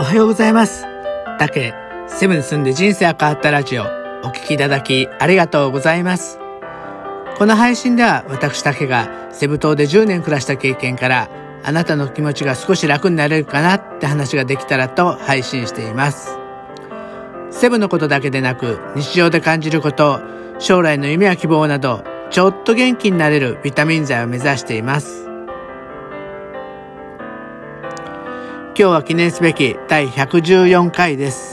[0.00, 0.86] おはようございます。
[1.38, 1.72] 竹、
[2.08, 3.86] セブンに住んで人生が変わったラジオ、お
[4.32, 6.40] 聞きいただきありがとうございます。
[7.38, 11.30] この配信では私竹がセブ島で10年暮らした経験から
[11.62, 16.38] あなたの気持ちが少し楽になれるかなって話ができたらと配信しています。
[17.50, 20.20] セブのことだけでなく日常で感じること、
[20.58, 25.26] 将来の夢や希望などちょっと元気になれるビタミン剤を目指しています。
[28.80, 31.49] 今日は記念すべき第114回です。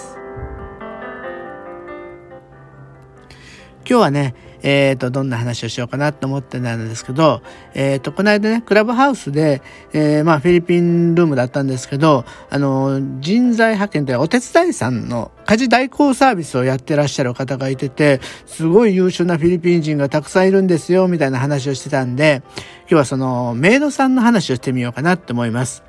[3.90, 7.41] 今日はね、えっ、ー、と、どんな話をしようかなと思ってたんですけど、
[7.73, 9.62] えっ、ー、と、この間ね、クラブハウスで、
[9.94, 22.42] えー、まあ、フィリピンルームだったんですけど、あの、人材派遣というお手伝いさんの家事代行サービスをやってらっしゃる方がいてて、すごい優秀なフィリピン人がたくさんいるんですよ、みたいな話をしてたんで、
[22.81, 25.83] 今日はその、メイドさんの話をしてみようかなって思います。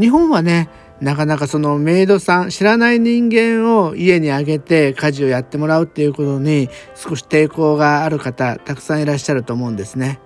[0.00, 0.70] 日本はね、
[1.02, 10.20] なかなかそのメイドさん、知らない人間を家にあげて家事をやってもらうっていうことに少し抵抗がある方、たくさんいらっしゃると思うんですね。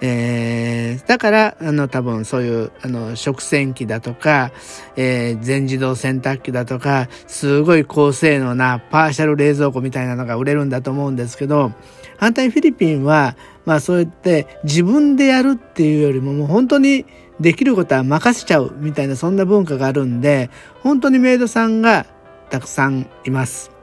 [0.00, 4.50] えー、だから、あの、多分そういう、あの、食洗機だとか、
[4.96, 11.72] えー、全自動洗濯機だとか、すごい高性能なパーシャル冷蔵庫みたいなのが売れるんだと思うんですけど、
[12.18, 17.04] 反対にフィリピンは、まあそうやって自分でやるっていうよりももう本当に
[17.40, 20.50] できることは任せちゃうみたいなそんな文化があるんで、
[20.82, 22.06] 本当にメイドさんが
[22.50, 23.76] たくさんいます。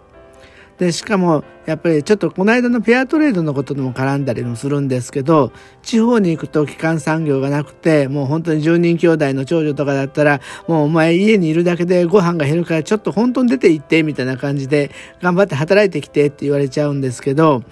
[0.77, 17.63] で、しかも、やっぱりちょっとこの間のペアトレードのことでも絡んだりもするんですけど、地方に行くと基幹産業がなくて、もう本当に10人兄弟の長女とかだったら、もうお前家にいるだけでご飯が減るからちょっと本当に出て行って、みたいな感じで、頑張って働いてきてって言われちゃうんですけど、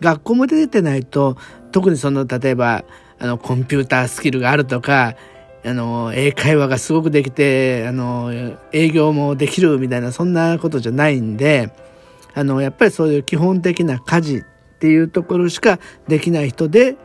[0.00, 1.36] 学校も出てないと、
[1.72, 2.84] 特にその、例えば、
[3.18, 5.16] あの、コンピュータースキルがあるとか、
[5.64, 8.30] あの、英会話がすごくできて、あの、
[8.72, 11.72] 営業もできるみたいな、そんなことじゃないんで、
[12.34, 14.42] あの、やっぱりそういう基本的な家事っ
[14.78, 16.96] ていうところしかできない人で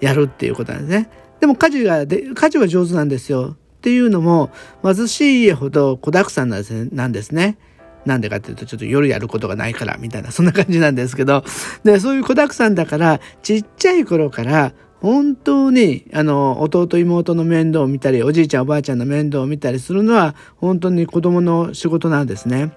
[0.00, 1.10] やるっていうことなんですね。
[1.40, 3.56] でも家事がで、家事は上手なんですよ。
[3.78, 4.50] っていうのも、
[4.84, 6.90] 貧しい家ほど子沢山なんですね。
[6.92, 7.56] なんですね。
[8.04, 11.44] なんでかっていうと、ちょっと夜やることがないから、みたいな、そんな感じなんですけど、
[11.84, 22.72] で、そういう子沢山だから、ちっちゃい頃から、本当に、あの、弟妹の面倒を見たり、おじいちゃんおばあちゃんの面倒を見たりするのは、本当に子供の仕事なんですね。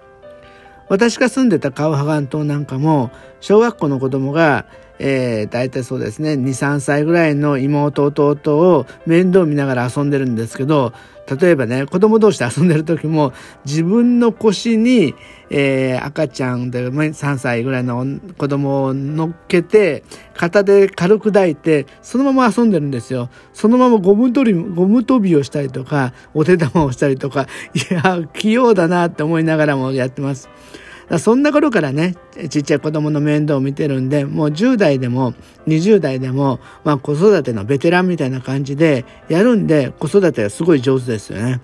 [0.88, 4.66] 私が住んでたカウハガン島なんかも、小学校の子供が、
[5.04, 10.94] えー、大体そうですね、2、3歳ぐらいの妹、弟を面倒見ながら遊んでるんですけど、
[11.40, 13.34] 例えばね、子供同士で遊んでる時も、
[13.66, 15.16] 自分の腰に、
[15.50, 18.06] えー、赤ちゃんで3歳ぐらいの
[18.38, 20.04] 子供を乗っけて、
[20.36, 23.30] 肩で軽く抱いて、そのまま遊んでるんですよ。
[23.54, 30.48] そのままゴム取り、ゴム跳びをしたりとか、お手玉をしたりとか、いや、器用だなって思いながらもやってます。
[31.20, 32.16] そんな頃からね、
[32.50, 35.34] ちっちゃい子供の面倒を見てるんで、もう10代でも
[35.68, 41.60] 20代でも、まあ子育てのベテランみたいな感じでやるんで、子育てがすごい上手ですよね。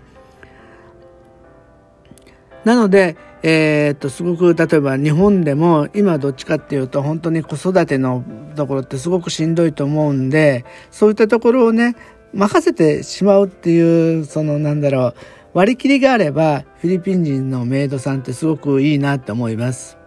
[2.65, 8.25] なので、えー、っと、すごく、例えば日本でも、今どっちかっていうと、本当に子育ての
[8.57, 11.95] ところってすごくしんどいと思うんで、そういったところをね、
[12.33, 15.15] 任せてしまうっていう、その、なんだろう、
[15.53, 19.97] 割り切りがあれば、フィリピン人のメイドさんってすごくいいなって思います。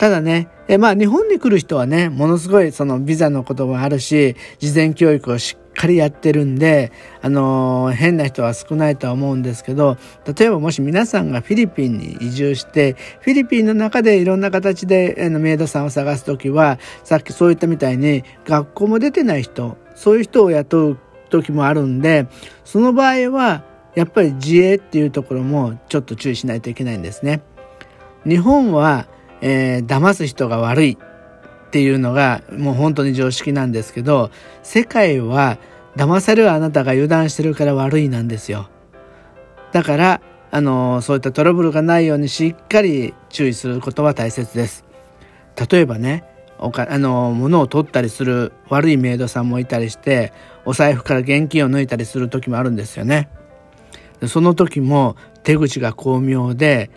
[0.00, 6.90] ただね、えまあ日本に来る人はね、ものすごいそのビザのこともあるし、事前教育をしっかりやってるんで、
[7.20, 9.98] あのー、変な人は少ないとは思うんですけど、
[10.38, 20.98] 例えばもし皆さんがフィリピンに移住して、フィリピンの中でいろんな形で、メイドさんを探すときは、さっきそう言ったみたいに、学校も出てない人、そういう人を雇う
[21.30, 22.26] 時もあるんで、
[22.64, 23.64] その場合は、
[23.94, 27.42] やっぱり自衛っていうところもちょっと注意しないといけないんですね。
[28.24, 29.06] 日本は、
[29.40, 34.30] えー、騙す人が悪いっていうのがもう本当に常識なんですけど、
[34.62, 35.58] 世界は
[35.96, 38.68] 騙されるあなたが油断してるから悪いなんですよ。
[39.72, 40.20] だから、
[40.52, 44.84] あの、そういったトラブルがないようにしっかり注意することは大切です。
[45.70, 46.24] 例えばね、
[46.62, 50.32] おかあの物を取ったりする悪いメイドさんもいたりして
[50.64, 53.28] お財布から現金を抜いたりする時もあるんですよね。
[54.26, 56.90] その時も手口が巧妙で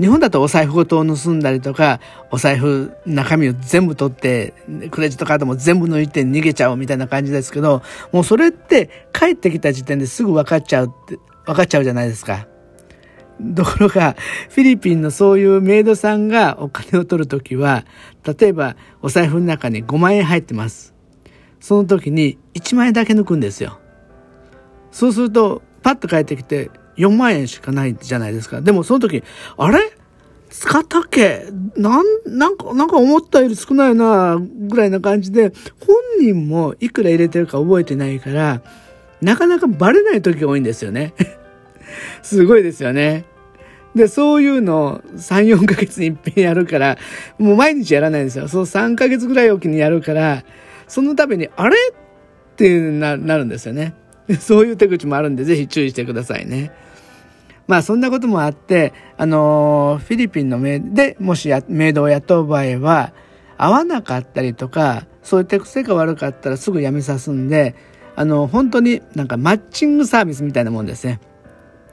[0.00, 2.00] 日本だとお財布ごとを盗んだりとか
[2.30, 4.54] お財布中身を全部取って
[4.90, 12.46] クレジットカードも全部抜いて逃げちゃうみたいな感じですけどもうそれって帰ってきた時点ですぐ分かっちゃうって分かっちゃうじゃないですか。
[13.54, 14.16] ところが、
[14.48, 17.84] フィリピンのそういうメイドさんがお金を取るときは、
[18.24, 20.94] 例えばお財布の中に5万円入ってます。
[21.60, 23.78] その時に1万円だけ抜くんですよ。
[24.90, 28.60] そうすると、パッと帰ってきて4万円しかないじゃないですか。
[28.60, 29.22] でもその時、
[29.56, 29.78] あれ？
[30.50, 31.46] 使ったっけ？
[31.76, 35.52] なん、なんか、なんか思ったより少ないな、ぐらいな感じで、
[35.86, 38.60] 本人もいくら入れてるか覚えてないから、
[39.22, 41.14] なかなかバレない時が多いんですよね。
[42.22, 43.24] すごいですよね。
[43.94, 46.96] で、そういうのを3、4ヶ月に一遍やるから、
[47.38, 48.48] もう毎日やらないんですよ。
[48.48, 50.44] そう3ヶ月ぐらいおきにやるから、
[50.88, 51.76] そのために、あれ？
[51.76, 53.94] ってなるんですよね。
[54.38, 56.70] そういう手口もあるんで、ぜひ注意してくださいね。
[57.66, 63.12] まあそんなこともあって、あのフィリピンのメイドで、もしやメイドを雇う場合は、
[63.56, 67.74] 合わなかったりとか、そういう手癖が悪かったらすぐ辞めさすんで、
[68.16, 71.20] あの、本当になんかマッチングサービスみたいなもんですね。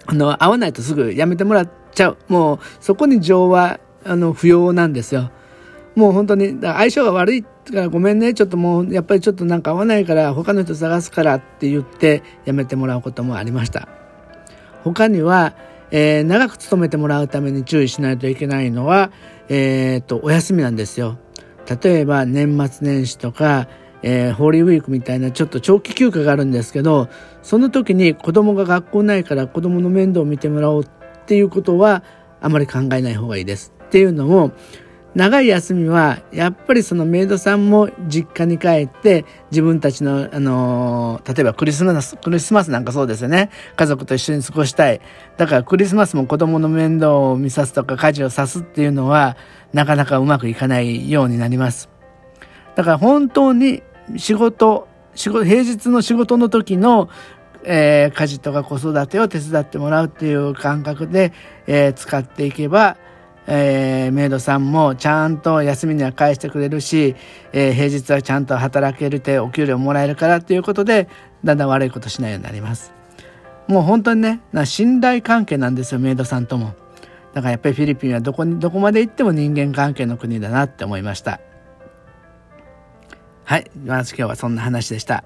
[0.06, 2.18] あの、合わないとすぐ辞めてもらっちゃう。
[2.27, 5.31] もう、そこに情は、あの、不要なんですよ。
[5.95, 13.88] もう本当に、相性が悪いからごめんね、ちょっともう、やっぱりちょっとなんか合わないから、他の人探すからって言って辞めてもらうこともありました。
[14.83, 15.53] 他には、
[15.91, 19.12] えー、長く勤めてもらうために注意しないといけないのは、
[19.50, 21.18] えー、と、お休みなんですよ。
[21.83, 23.68] 例えば、年末年始とか、
[24.01, 27.09] えー、ホーリーウィークみたいなちょっと長期休暇があるんですけど、
[27.41, 30.88] その時に子供が学校ないから子供の面倒を見てもらおうっ
[31.30, 32.04] ていうことは
[32.42, 33.72] あまり考えない方がいいです。
[33.86, 34.52] っていうのも、
[35.14, 43.52] 長い休みは、やっぱりそのメイドさんも実家に帰って、自分たちの、あのー、例えばクリスマス、クリスマスなんかそうですよね。
[43.76, 45.02] 家族と一緒に過ごしたい。
[45.38, 49.38] だからクリスマスも子供の面倒を見さすとか家事をさすっていうのは、
[49.72, 51.90] なかなかうまくいかないようになります。
[52.75, 53.84] だから本当に
[54.18, 57.10] 仕事、仕事、平日の仕事の時の、
[57.64, 61.34] えー、家事とか子育てを手伝ってもらうっていう感覚で、
[61.68, 62.98] えー、使っていけば、
[63.48, 67.16] えー、メイドさんもちゃんと休みには返してくれるし、
[67.52, 71.10] えー、平日はちゃんと働けるてお給料もらえるからっていうことで、
[71.44, 72.94] だんだん悪いことしないようになります。
[73.68, 76.74] もう本当にねな、信頼関係なんですよ、メイドさんとも。
[77.34, 81.40] だからやっぱりフィリピンはどこに、どこまで行っても人間関係の国だなって思いました。
[83.50, 83.72] はい。
[83.84, 85.24] まず今日はそんな話でした。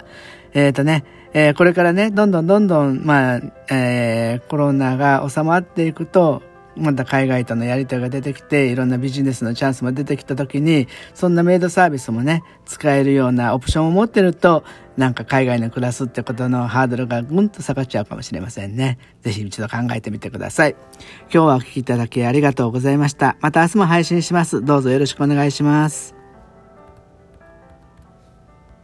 [0.54, 1.04] えっ、ー、とね、
[1.34, 3.40] えー、これからね、どんどんどんどん、まあ、
[3.70, 6.40] えー、コロナが収まっていくと、
[6.74, 14.64] また海外とのやり取りが出てきて、いろんなビジネスのチャンスも出てきた時に、そんなメイドサービスもね、使えるようなオプションを持ってると、
[14.96, 18.96] なんか海外に暮らすってことのハードルがぐんと下がっちゃうかもしれませんね。
[19.20, 20.76] ぜひ一度考えてみてください。
[21.24, 23.36] 今日はお聴きいただきありがとうございました。
[23.42, 24.64] また明日も配信します。
[24.64, 26.13] どうぞよろしくお願いします。